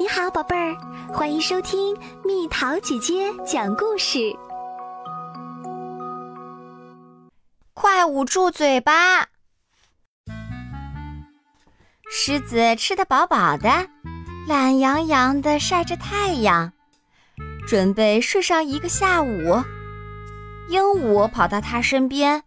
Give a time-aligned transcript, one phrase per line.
[0.00, 0.76] 你好，宝贝儿，
[1.12, 4.32] 欢迎收听蜜桃姐姐讲故事。
[7.74, 9.26] 快捂住嘴巴！
[12.08, 13.88] 狮子吃得饱饱的，
[14.46, 16.72] 懒洋洋的晒着太阳，
[17.66, 19.60] 准备睡上一个下午。
[20.68, 22.44] 鹦鹉跑到它身边，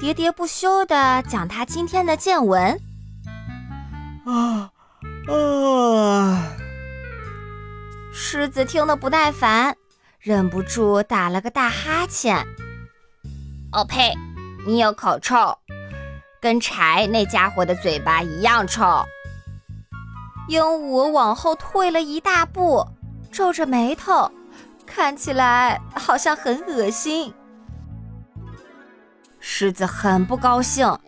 [0.00, 2.80] 喋喋不休的讲它今天的见闻。
[4.24, 4.70] 啊
[5.28, 6.56] 啊！
[8.18, 9.76] 狮子听得不耐烦，
[10.18, 12.34] 忍不住打了个大哈欠。
[13.72, 14.14] 哦呸！
[14.66, 15.58] 你有口臭，
[16.40, 19.04] 跟柴那家伙的嘴巴一样臭。
[20.48, 22.88] 鹦鹉往后退了一大步，
[23.30, 24.32] 皱着眉头，
[24.86, 27.34] 看起来好像很恶心。
[29.40, 30.98] 狮子很不高兴，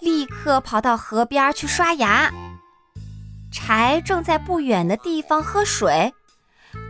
[0.00, 2.32] 立刻跑到河边去刷牙。
[3.50, 6.14] 柴正在不远的地方喝水。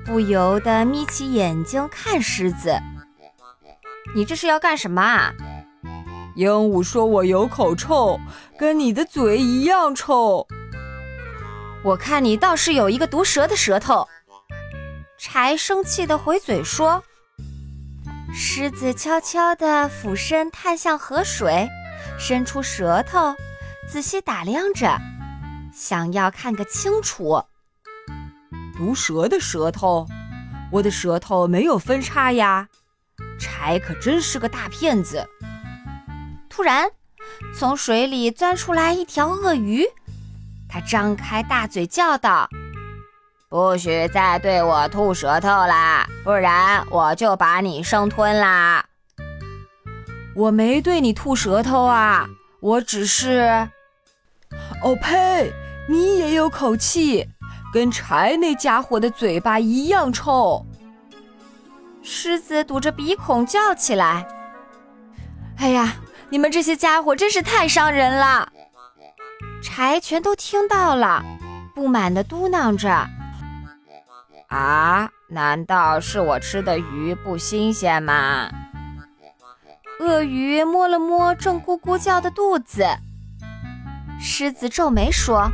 [0.04, 2.78] 不由得眯起眼睛看狮子，
[4.14, 5.32] 你这是要干什么啊？
[6.36, 8.20] 鹦鹉说：“我有口臭，
[8.58, 10.46] 跟你的嘴一样臭。”
[11.82, 14.06] 我看你倒是有一个毒蛇的舌头。
[15.18, 17.02] 柴生气的回嘴说。
[18.36, 21.68] 狮子悄悄地俯身探向河水，
[22.18, 23.34] 伸出舌头，
[23.88, 24.98] 仔细打量着，
[25.72, 27.44] 想要看个清楚。
[28.84, 30.06] 毒蛇的舌头，
[30.70, 32.68] 我的舌头没有分叉呀。
[33.38, 35.26] 柴可真是个大骗子。
[36.50, 36.90] 突然，
[37.56, 39.86] 从水里钻出来一条鳄鱼，
[40.68, 42.46] 它张开大嘴叫道
[43.48, 48.84] ：“不许再对我吐舌头啦，不然我就把你生吞啦！”
[50.36, 52.28] 我没对你吐舌头啊，
[52.60, 53.66] 我只是……
[54.82, 55.50] 哦呸！
[55.88, 57.30] 你也有口气。
[57.74, 60.64] 跟柴那家伙的嘴巴一样臭。
[62.04, 64.24] 狮子堵着鼻孔叫起来
[65.58, 65.96] ：“哎呀，
[66.30, 68.48] 你们这些家伙真是太伤人了！”
[69.60, 71.24] 柴全都听到了，
[71.74, 73.08] 不满地嘟囔着
[74.50, 78.48] ：“啊，难道是我吃的鱼不新鲜吗？”
[79.98, 82.86] 鳄鱼摸了摸正咕咕叫的肚子，
[84.20, 85.50] 狮子皱眉说。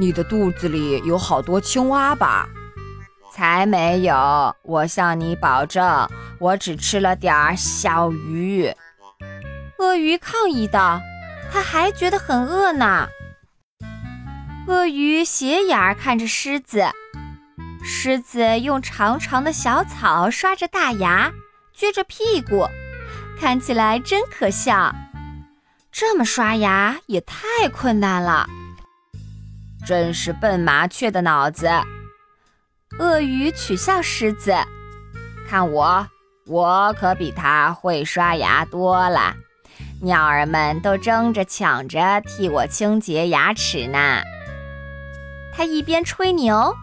[0.00, 2.48] 你的肚子里有好多青蛙吧？
[3.30, 4.56] 才没有！
[4.62, 8.74] 我向你保证，我只吃了点儿小鱼。
[9.78, 10.98] 鳄鱼抗议道
[11.52, 13.08] ：“他还觉得很饿呢。”
[14.66, 16.86] 鳄鱼斜眼看着狮子，
[17.84, 21.30] 狮子用长长的小草刷着大牙，
[21.78, 22.66] 撅着屁股，
[23.38, 24.94] 看起来真可笑。
[25.92, 28.48] 这么刷牙也太困难了。
[29.86, 31.68] 真是笨麻雀的脑子！
[32.98, 34.54] 鳄鱼取笑狮子
[35.48, 36.06] ：“看我，
[36.46, 39.34] 我可比它会刷牙多了。
[40.02, 44.20] 鸟儿们都争着抢着替我清洁牙齿呢。”
[45.54, 46.74] 它一边吹牛，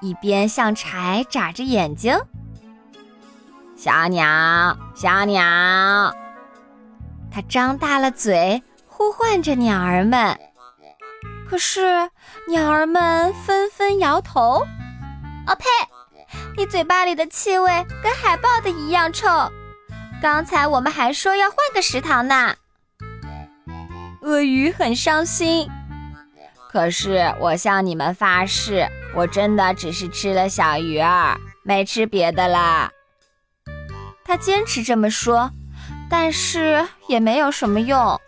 [0.00, 2.18] 一边向柴眨着眼睛。
[3.76, 5.42] 小鸟，小鸟！
[7.30, 10.38] 它张大了嘴，呼唤着鸟儿们。
[11.48, 12.10] 可是，
[12.48, 14.66] 鸟儿们纷纷摇头。
[15.46, 15.64] 哦呸！
[16.56, 19.28] 你嘴巴里的气味跟海豹的一样臭。
[20.20, 22.56] 刚才我们还说要换个食堂呢。
[24.22, 25.70] 鳄鱼很伤心。
[26.68, 32.90] 可是，我向你们发誓，我真的只是吃了小鱼儿，没吃别的啦。
[34.24, 35.50] 他坚持这么说，
[36.10, 38.20] 但是也没有什么用。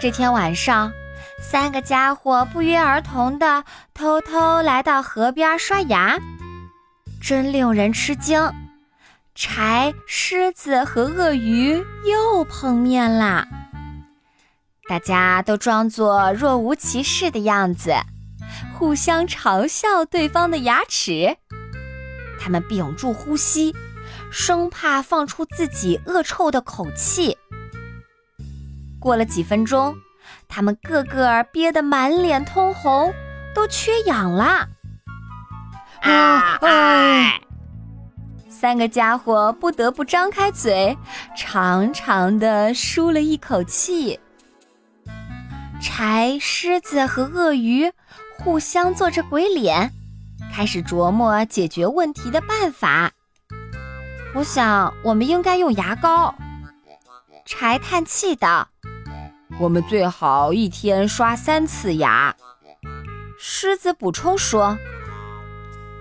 [0.00, 0.92] 这天晚上。
[1.42, 6.18] 三个家伙不约而同地偷偷来到河边刷牙，
[7.20, 8.50] 真令人吃惊。
[9.34, 13.46] 柴、狮子和鳄鱼又碰面啦！
[14.88, 17.94] 大家都装作若无其事的样子，
[18.78, 21.36] 互相嘲笑对方的牙齿。
[22.40, 23.74] 他们屏住呼吸，
[24.30, 27.36] 生怕放出自己恶臭的口气。
[28.98, 29.94] 过了几分钟。
[30.54, 33.14] 他们个个憋得满脸通红，
[33.54, 34.68] 都缺氧了。
[36.02, 36.58] 啊！
[36.60, 37.40] 哎！
[38.50, 40.98] 三个家伙不得不张开嘴，
[41.34, 44.20] 长长的舒了一口气。
[45.80, 47.90] 柴、狮子和鳄鱼
[48.36, 49.90] 互相做着鬼脸，
[50.54, 53.10] 开始琢磨解决问题的办法。
[54.34, 56.34] 我想，我们应该用牙膏。
[57.46, 58.68] 柴叹气道。
[59.62, 62.34] 我们最好一天刷三次牙。
[63.38, 64.76] 狮子补充说。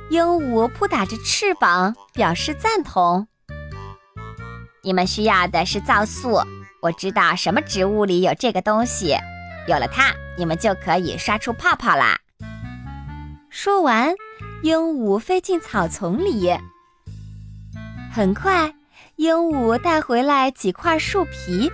[0.09, 3.27] 鹦鹉扑打着翅膀，表示赞同。
[4.81, 6.41] 你们需要的是皂素，
[6.81, 9.15] 我知道什么植物里有这个东西，
[9.67, 12.17] 有了它，你们就可以刷出泡泡啦。
[13.51, 14.15] 说完，
[14.63, 16.51] 鹦鹉飞进草丛里。
[18.11, 18.73] 很快，
[19.17, 21.71] 鹦鹉带回来几块树皮。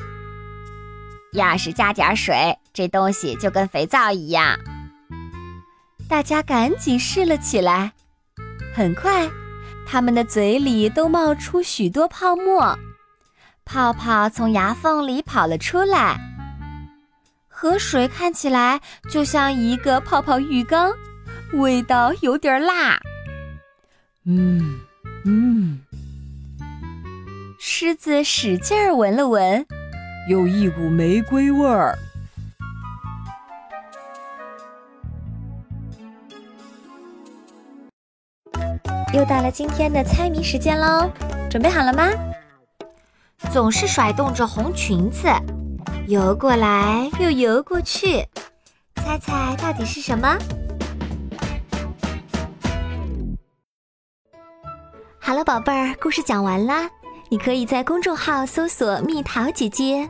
[1.33, 4.57] 要是加点水，这东西就跟肥皂一样。
[6.09, 7.91] 大家赶紧试了起来。
[8.73, 9.29] 很快，
[9.85, 12.77] 他们的嘴里都冒出许多泡沫，
[13.65, 16.17] 泡泡从牙缝里跑了出来。
[17.49, 18.79] 河水看起来
[19.09, 20.93] 就像一个泡泡浴缸，
[21.53, 22.99] 味道有点辣。
[24.25, 24.79] 嗯
[25.25, 25.81] 嗯，
[27.59, 29.65] 狮子使劲儿闻了闻，
[30.27, 31.97] 有一股玫瑰味儿。
[39.13, 41.09] 又到了今天的猜谜时间喽，
[41.49, 42.09] 准备好了吗？
[43.53, 45.29] 总是甩动着红裙子，
[46.07, 48.27] 游过来又游过去，
[48.95, 50.37] 猜猜到底是什么？
[55.19, 56.89] 好了，宝贝儿，故事讲完啦。
[57.29, 60.09] 你可以在公众号搜索“蜜桃姐姐”，